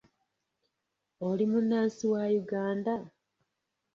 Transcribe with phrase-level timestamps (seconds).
[1.27, 2.93] Oli munnansi wa Uganda?